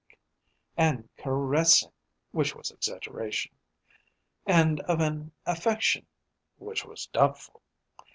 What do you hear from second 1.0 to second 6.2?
caressing (which was exaggeration). And of an affection